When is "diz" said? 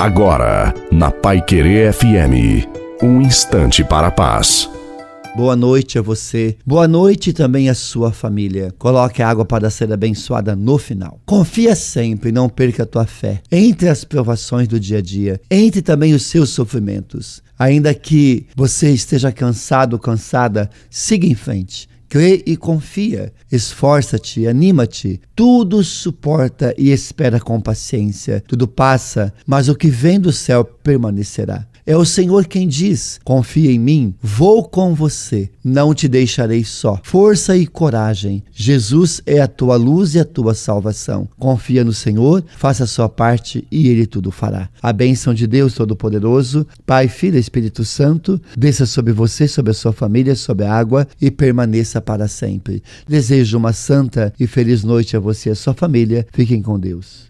32.68-33.20